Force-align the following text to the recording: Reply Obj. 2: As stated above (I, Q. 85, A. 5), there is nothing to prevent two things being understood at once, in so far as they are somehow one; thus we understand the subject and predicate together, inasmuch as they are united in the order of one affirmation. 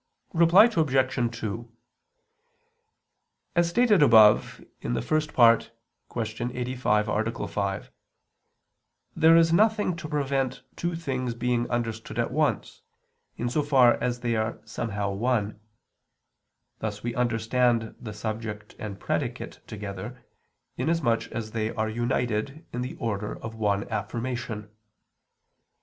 Reply 0.33 0.65
Obj. 0.65 1.37
2: 1.39 1.71
As 3.55 3.69
stated 3.69 4.01
above 4.01 4.65
(I, 4.83 5.57
Q. 6.09 6.49
85, 6.49 7.07
A. 7.07 7.47
5), 7.47 7.91
there 9.15 9.37
is 9.37 9.53
nothing 9.53 9.95
to 9.97 10.09
prevent 10.09 10.63
two 10.75 10.95
things 10.95 11.35
being 11.35 11.69
understood 11.69 12.17
at 12.17 12.31
once, 12.31 12.81
in 13.37 13.47
so 13.47 13.61
far 13.61 13.93
as 14.03 14.21
they 14.21 14.35
are 14.35 14.59
somehow 14.65 15.11
one; 15.11 15.59
thus 16.79 17.03
we 17.03 17.13
understand 17.13 17.93
the 17.99 18.13
subject 18.13 18.73
and 18.79 18.99
predicate 18.99 19.59
together, 19.67 20.25
inasmuch 20.77 21.27
as 21.27 21.51
they 21.51 21.69
are 21.75 21.87
united 21.89 22.65
in 22.73 22.81
the 22.81 22.95
order 22.95 23.37
of 23.37 23.53
one 23.53 23.87
affirmation. 23.89 24.71